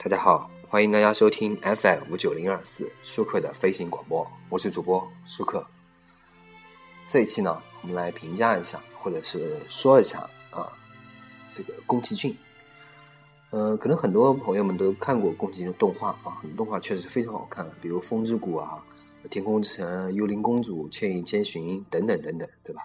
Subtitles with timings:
[0.00, 5.66] 大家好，欢迎大家收听 FM 五九零二四舒克的飞行广播，我是主播舒克。
[7.08, 10.20] 这一期呢，我们来评价一下，或者是说一下
[10.52, 10.72] 啊，
[11.50, 12.34] 这个宫崎骏。
[13.50, 18.80] 呃，可能很多朋友们都看过宫崎骏的动画啊，很多动画确实非常好看，比如《风之谷》啊，
[19.28, 22.82] 《天空之城》《幽灵公主》《千与千寻》等等等等，对吧？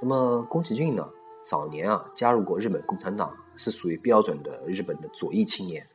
[0.00, 1.06] 那么宫崎骏呢，
[1.44, 5.86] 早年啊加入过日本共产党，是属于标准的日本的左翼青年。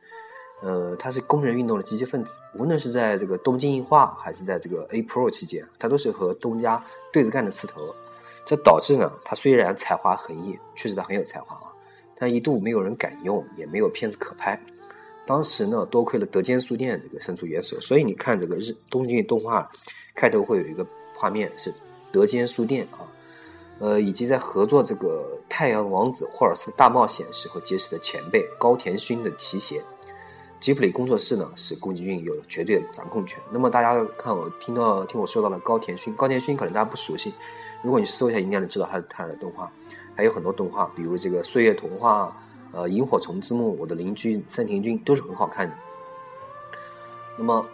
[0.62, 6.82] 呃，他是工人运动的积极分子，无论是在这个东京硬化，还是在这个 A Pro 期间，他都是和东家
[7.12, 7.94] 对着干的刺头。
[8.46, 11.68] 这导致呢，他虽然才华横溢，确实他很有才华啊，
[12.16, 14.58] 但一度没有人敢用，也没有片子可拍。
[15.26, 19.70] 当时呢，多亏了德间书店这个伸出援手，所以你看这个日东京动画
[20.14, 21.74] 开头会有一个画面是
[22.10, 23.04] 德间书店啊，
[23.80, 29.82] 呃，以及在合作这个太阳王子霍尔斯大冒险时候结识的前辈高田勋的提携。
[30.66, 33.40] 吉普力工作室呢，是宫崎骏有绝对的掌控权。
[33.52, 37.32] 那么大家看我听到听我说到了高田勋，高田勋可能大家不熟悉，
[37.84, 39.70] 如果你搜一下，应该能知道他他的动画，
[40.16, 42.36] 还有很多动画，比如这个《岁月童话》、
[42.76, 45.76] 呃《萤火虫之墓》、我的邻居三田君都是很好看的。
[47.38, 47.64] 那么，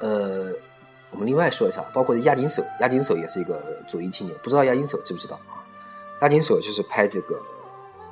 [0.00, 0.50] 呃，
[1.10, 5.60] 我们另外说一下，包括押井守，押井守也是一个左翼青年，不知道押井守知不知道啊？
[6.22, 7.38] 押井守就是拍这个，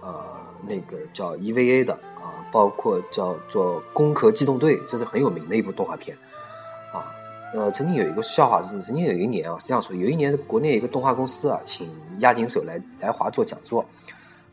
[0.02, 0.22] 呃，
[0.68, 2.37] 那个叫 EVA 的啊。
[2.50, 6.16] 包括叫做《攻壳机动队》，这是很有名的一部动画片，
[6.92, 7.14] 啊，
[7.54, 13.84] 呃，曾经有一个笑话是，曾经有一年啊是这样说，有一年国内一个动画公司啊，请押井守来来华做讲座，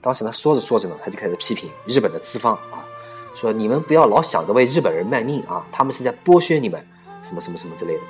[0.01, 2.83] 当时呢说着说着呢，他就开始批评日本的资方啊，
[3.33, 6.85] 说你们不要老想着为日本人卖命啊，他们是在剥削你们，
[7.23, 8.01] 什么什么什么之类的。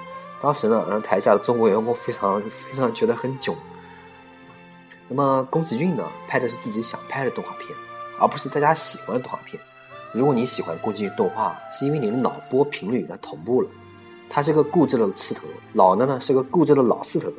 [0.42, 3.56] 当时呢，让台下的中国员工非常非常觉得很囧。
[5.08, 7.70] 那么宫崎骏呢，拍的是自己想拍的动画片，
[8.20, 9.62] 而不是大家喜欢的动画片。
[10.16, 13.70] 如果你喜欢宫崎骏动画，是因为你的脑波频率与它同步了。
[14.30, 17.30] 他是个固执的刺头，老的呢是个固执的老刺头。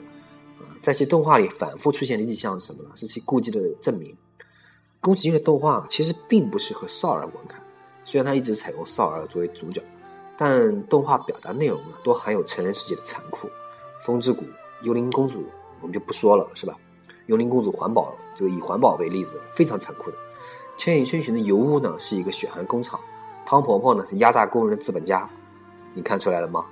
[0.82, 2.90] 在其动画里反复出现的迹象是什么呢？
[2.94, 4.14] 是其顾忌的证明。
[5.00, 7.58] 宫崎骏的动画其实并不适合少儿观看，
[8.04, 9.82] 虽然他一直采用少儿作为主角，
[10.36, 13.48] 但动画表达内容呢都含有成人世界的残酷。
[14.02, 14.44] 风之谷、
[14.82, 15.44] 幽灵公主
[15.80, 16.76] 我们就不说了，是吧？
[17.24, 20.16] 幽灵公主环保，这个以环保为例子，非常残酷的。
[20.76, 23.00] 千与千寻的油屋呢是一个血汗工厂，
[23.46, 25.28] 汤婆婆呢是压榨工人的资本家，
[25.94, 26.64] 你看出来了吗？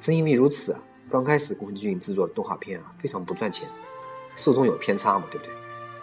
[0.00, 3.68] 正因为如此啊，刚开始宫崎骏制作的动画片啊非常不赚钱，
[4.36, 5.54] 受众有偏差嘛，对不对？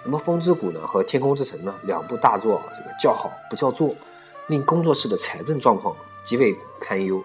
[0.04, 3.94] 那么《风之谷》呢和《天空之城》呢两部大作，这个叫好不叫座，
[4.48, 7.22] 令工作室的财政状况极为堪忧。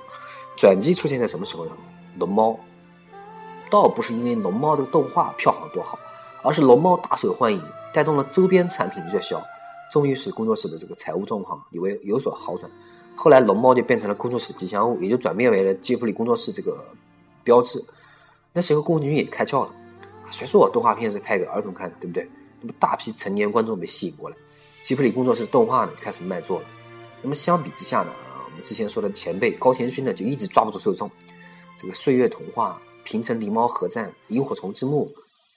[0.56, 1.72] 转机出现在什么时候呢？
[2.19, 2.59] 龙猫，
[3.70, 5.98] 倒不是因为龙猫这个动画票房多好，
[6.43, 7.62] 而是龙猫大受欢迎，
[7.93, 9.43] 带动了周边产品热销。
[9.94, 12.69] 终于使工作室的这个财务状况以为有所好转，
[13.15, 16.84] 后来龙猫就变成了工作室吉祥物，也就转变为了吉卜力工作室这个
[17.44, 17.81] 标志。
[18.53, 19.72] 那时候宫崎骏也开窍了，
[20.32, 22.28] 谁说我动画片是拍给儿童看的，对不对？
[22.60, 24.37] 那么大批成年观众被吸引过来，
[24.82, 26.66] 吉卜力工作室动画呢开始卖座了。
[27.22, 31.09] 那么相比之下呢，啊，我们之前说的前辈高田勋呢就一直抓不住受众。
[31.78, 35.09] 这个岁月童话、平成狸猫合战、萤火虫之墓、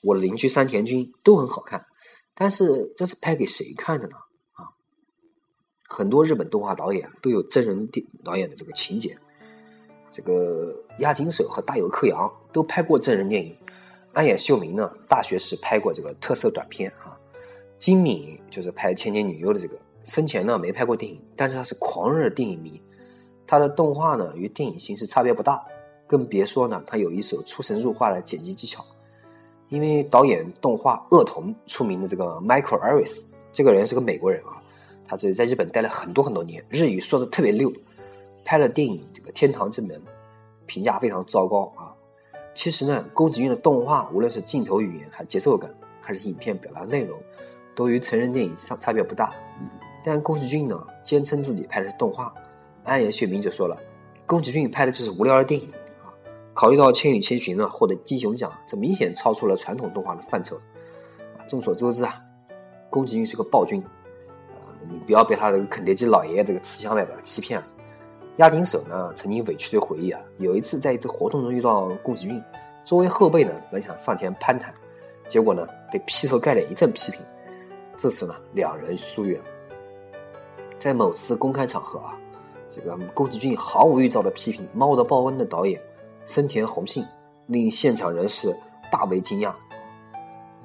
[0.04, 1.84] 我的邻居山田君都很好看，
[2.36, 4.16] 但是这是拍给谁看的呢？
[5.90, 9.18] 很多日本动画导演都有真人电导演的这个情节，
[10.12, 13.56] 这个押井守和大友克洋都拍过真人电影，
[14.12, 17.18] 安野秀明呢，大学时拍过这个特色短片啊，
[17.80, 22.81] 金敏就是拍《千年女优》的这个，生前呢没拍过电影，但是他是狂热电影迷，
[23.48, 25.66] 他的动画呢与电影形式差别不大，
[26.06, 28.86] 更别说呢他有一手出神入化的剪辑技巧，
[29.69, 34.62] 因为导演动画《恶童》出名的这个 Michael Iris，这个人是个美国人啊。
[35.07, 37.72] 他是在日本待了很多很多年，日语说的特别溜，
[38.44, 39.97] 拍了电影《这个天堂之门》，
[40.66, 41.94] 评价非常糟糕啊。
[42.53, 47.18] 其实呢，宫崎骏的动画，无论是镜头语言、还节奏感，还是影片表达内容，
[47.75, 49.33] 都与成人电影差差别不大。
[50.04, 52.33] 但宫崎骏呢，坚称自己拍的是动画，
[52.83, 53.77] 安野秀明就说了，
[54.25, 55.68] 宫崎骏拍的就是无聊的电影
[56.01, 56.09] 啊。
[56.54, 60.56] 考虑到《千与千寻》呢获得金熊奖，这明显超出了传统动画的范畴
[61.38, 61.45] 啊。
[61.48, 62.18] 众所周知啊，
[62.89, 63.83] 宫崎骏是个暴君。
[64.89, 67.66] 你不要被他这个肯德基老爷爷这个慈祥外表欺骗了。
[68.38, 72.44] 押井守呢，曾经委屈的回忆啊，有一次在一次活动中遇到宫崎骏，
[72.86, 74.72] 作为后辈呢，本想上前攀谈，
[75.28, 77.19] 结果呢，被劈头盖脸一阵批评。
[77.95, 79.42] 自此呢，两人疏远。
[80.78, 82.16] 在某次公开场合啊，
[82.69, 85.81] 这个宫崎骏毫无预兆的批评《猫的报恩》的导演
[86.28, 87.04] 生田弘信，
[87.48, 88.56] 令现场人士
[88.92, 89.51] 大为惊讶。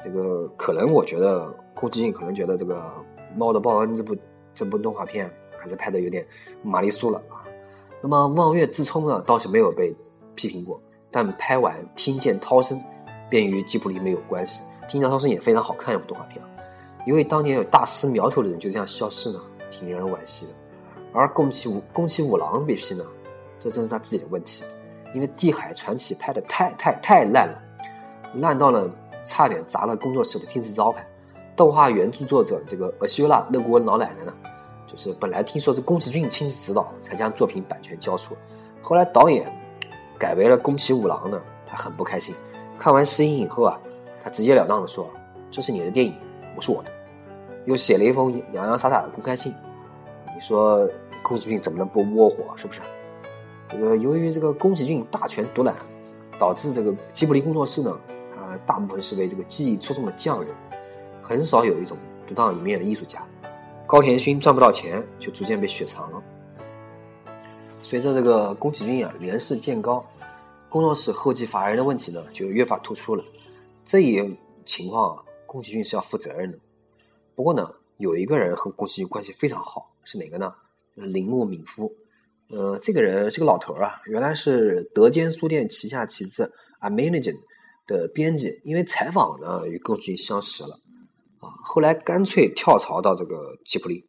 [0.05, 2.75] 这个可能我觉得宫崎骏可能觉得这个。
[3.37, 4.17] 《猫的报恩》这部
[4.55, 6.26] 这部动画片还是拍的有点
[6.62, 7.43] 玛丽苏了啊。
[8.00, 9.94] 那么望月自冲呢，倒是没有被
[10.34, 10.81] 批评过，
[11.11, 12.81] 但拍完听见涛声，
[13.31, 14.62] 便与吉卜力没有关系。
[14.88, 16.49] 听见涛声也非常好看一部动画片啊，
[17.06, 19.40] 因为当年有大师苗头的人就这样消失了，
[19.70, 20.52] 挺令人惋惜的。
[21.12, 23.05] 而宫崎武宫崎五郎被批呢，
[23.61, 24.64] 这正是他自己的问题，
[25.14, 27.62] 因为《地海传奇》拍的太太太烂了，
[28.34, 28.90] 烂到了
[29.25, 31.06] 差点砸了工作室的金字招牌。
[31.55, 34.33] 动画原著作者这个阿修拉勒古恩老奶奶呢，
[34.87, 38.35] 就是本来听说是宫崎骏亲自指导才将作品版权交出，
[38.81, 39.47] 后来导演
[40.19, 42.35] 改为了宫崎五郎呢，他很不开心。
[42.79, 43.79] 看完试映以后啊，
[44.23, 45.09] 他直截了当的说
[45.53, 46.15] ：“这是你的电影，
[46.55, 46.91] 不是我的。”
[47.65, 49.55] 又写了一封洋洋洒洒的公开信。
[50.35, 50.89] 你说
[51.23, 52.45] 宫崎骏怎么能不窝火？
[52.57, 52.81] 是不是？
[53.69, 55.77] 这个由于这个宫崎骏大权独揽，
[56.41, 57.97] 导致这个吉卜力工作室呢，
[58.35, 60.53] 它大部分是为这个技艺出众的匠人。
[61.23, 61.97] 很少有一种
[62.27, 63.27] 独当一面的艺术家，
[63.87, 66.23] 高田勋赚不到钱，就逐渐被雪藏了。
[67.83, 70.05] 随着这个宫崎骏啊年事渐高，
[70.69, 73.25] 工作室后继乏人的问题呢就越发突出了。
[73.85, 76.59] 这一情况啊，宫崎骏是要负责任的。
[77.35, 80.53] 不过呢，有一个人和宫崎骏关系非常好，是哪个呢？
[80.95, 81.93] 铃木敏夫。
[82.51, 86.51] 呃，这个人是个老头啊，原来是德间书店旗下旗帜
[86.83, 87.41] Amazing
[87.87, 90.79] 的编辑，因为采访呢与宫崎骏相识了。
[91.43, 94.06] 啊，后来干脆跳槽到这个吉卜力，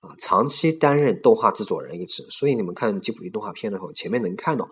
[0.00, 2.22] 啊，长期担任动画制作人一职。
[2.30, 4.68] 所以你们看吉卜力动画片的时候，前面能看到，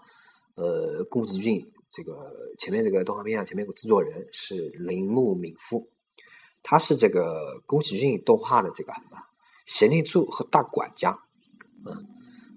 [0.55, 5.89] 呃，宫崎骏这个前面这个动画片啊，前面有个制作人是铃木敏夫，
[6.62, 8.93] 他是这个宫崎骏动画的这个
[9.65, 11.19] 贤内助和大管家，
[11.87, 12.06] 嗯，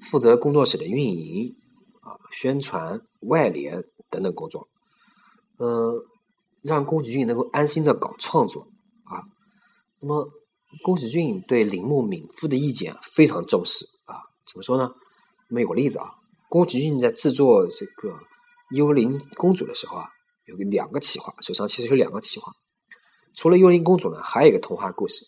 [0.01, 1.55] 负责工作室的运营
[2.01, 4.67] 啊、宣传、外联等等工作，
[5.57, 6.03] 嗯，
[6.61, 8.67] 让宫崎骏能够安心的搞创作。
[10.07, 10.29] 那么，
[10.83, 14.15] 宫崎骏对铃木敏夫的意见非常重视啊。
[14.49, 14.89] 怎么说呢？
[15.49, 16.05] 我们有个例子啊，
[16.49, 18.09] 宫崎骏在制作这个
[18.71, 20.05] 《幽灵公主》的时候啊，
[20.45, 22.51] 有个两个企划，手上其实有两个企划。
[23.35, 25.25] 除了《幽灵公主》呢，还有一个童话故事。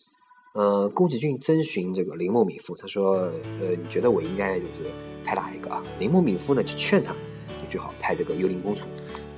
[0.56, 3.18] 呃，宫崎骏征询这个铃木敏夫，他说
[3.62, 4.92] ：“呃，你觉得我应该就是
[5.24, 7.14] 拍哪一个啊？”铃木敏夫呢就劝他，
[7.48, 8.84] 你最好拍这个《幽灵公主》。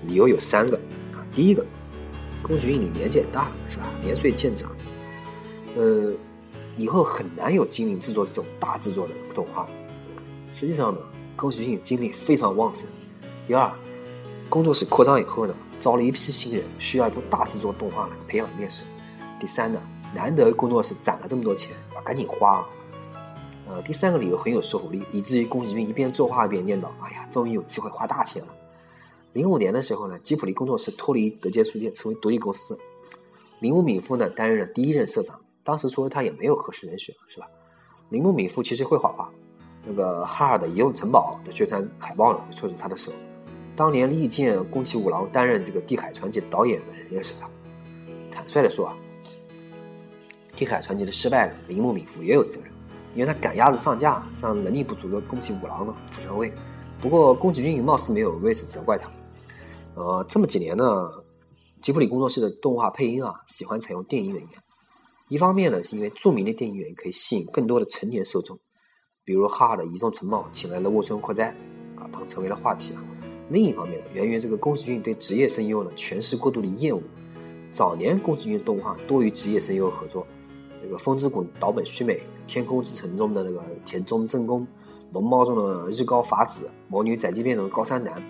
[0.08, 0.78] 理由有三个
[1.12, 1.26] 啊。
[1.36, 1.66] 第一个，
[2.42, 3.92] 宫崎骏你年纪也大了，是吧？
[4.02, 4.72] 年岁渐长。
[5.75, 6.13] 呃，
[6.77, 9.68] 以后很难有精力制作这种大制作的动画。
[10.56, 11.00] 实际上呢，
[11.35, 12.88] 宫崎骏精力非常旺盛。
[13.47, 13.71] 第二，
[14.50, 18.83] 工作室扩张以后呢，招了一批新人，需要一部大制作动画来培养练手。
[19.39, 19.81] 第三呢，
[20.13, 22.65] 难得工作室攒了这么多钱，赶紧花。
[23.68, 28.50] 呃，第三个理由很有说服力，以至于宫崎骏一边作画一边念叨：“哎呀，终于有机会花大钱了。”
[29.33, 32.77] 零五年的时候呢，吉卜力工作室脱离德间书店，成为独立公司。
[33.62, 35.41] 铃木敏夫呢，担任了第一任社长。
[35.63, 37.48] 当时说他也没有合适人选，是吧？
[38.10, 39.31] 铃木敏夫其实会画画，
[39.86, 43.12] 那个哈尔的移动城堡的宣传海报呢，就出自他的手。
[43.75, 47.50] 当年力荐宫崎五郎担任这个《地海传奇》的导演的人也是他。
[48.30, 48.98] 坦率的说啊，
[50.58, 52.72] 《地海传奇》的失败，铃木敏夫也有责任，
[53.16, 56.52] 因为他赶鸭子上架，让能力不足的宫崎五郎呢扶上位。
[57.00, 59.10] 不过宫崎骏貌似没有为此责怪他。
[59.96, 61.10] 呃，这么几年呢，
[61.81, 64.52] 吉卜力工作室的动画配音啊，喜欢采用电影演员。
[65.31, 68.59] 一方面呢，是因为著名的电影演员可以吸引更多的成年受众，
[69.23, 71.56] 比如哈尔的移动城堡请来了沃村扩哉，
[71.95, 72.94] 啊，他们成为了话题。
[73.47, 77.02] 另一方面呢，源于这个宫崎骏对职业声优呢诠释过度的厌恶。
[77.71, 80.28] 早年宫崎骏动画多与职业声优合作，
[80.83, 84.64] 那个《风之谷》岛本须美，《天空之城》中的那个田中正宫，
[85.14, 88.21] 《龙猫》中的日高法子，《魔女宅急便》中的高山南。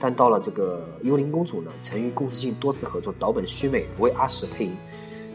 [0.00, 4.76] 但到了这个《幽灵公主》呢，曾与宫崎骏多次合作，岛本须美为阿史配音。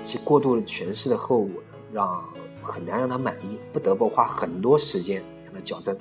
[0.05, 2.23] 其过度的诠释的后果呢，让
[2.61, 5.97] 很难让他满意，不得不花很多时间让他矫正。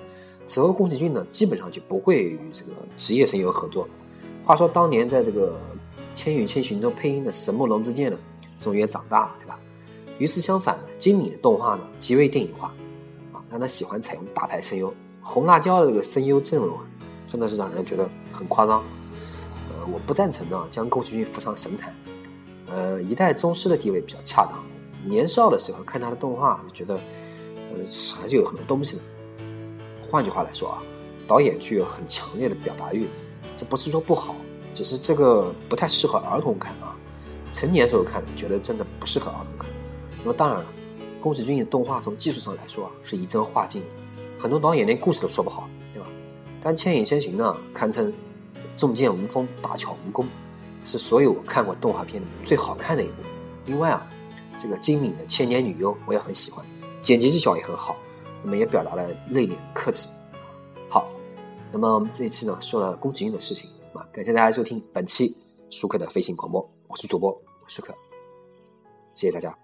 [0.46, 3.88] 此后，宫崎骏呢，基本上就不会与这个职业声优合作。
[4.44, 5.52] 话说，当年在这个
[6.14, 8.18] 《千与千寻》中配音的神木隆之介呢，
[8.60, 9.58] 终于也长大了，对吧？
[10.18, 12.68] 与此相反呢，精米的动画呢，极为电影化，
[13.32, 14.92] 啊，但他喜欢采用大牌声优。
[15.22, 16.84] 红辣椒的这个声优阵容啊，
[17.26, 18.80] 真的是让人觉得很夸张。
[19.70, 21.94] 呃，我不赞成呢，将宫崎骏扶上神坛。
[22.74, 24.54] 呃，一代宗师的地位比较恰当。
[25.08, 26.94] 年少的时候看他的动画，就觉得，
[27.72, 27.78] 呃，
[28.20, 29.02] 还是有很多东西的。
[30.02, 30.82] 换句话来说啊，
[31.28, 33.06] 导演具有很强烈的表达欲，
[33.56, 34.34] 这不是说不好，
[34.72, 36.96] 只是这个不太适合儿童看啊。
[37.52, 39.70] 成年时候看，觉得真的不适合儿童看。
[40.24, 40.66] 那么当然了，
[41.20, 43.82] 宫崎骏的动画从技术上来说啊，是一帧画境，
[44.36, 46.08] 很多导演连故事都说不好，对吧？
[46.60, 48.12] 但《千与千寻》呢，堪称
[48.76, 50.26] 重剑无锋，大巧无工。
[50.84, 53.14] 是所有我看过动画片里面最好看的一部。
[53.66, 54.06] 另外啊，
[54.58, 56.64] 这个精敏的千年女优我也很喜欢，
[57.02, 57.96] 剪辑技巧也很好，
[58.42, 60.08] 那么也表达了内敛克制。
[60.88, 61.08] 好，
[61.72, 65.34] 那么我们这一次呢说了宫崎骏的事情啊，感谢大家收听本期
[65.70, 67.36] 舒克的飞行广播，我是主播
[67.66, 67.94] 舒克，
[69.14, 69.63] 谢谢大家。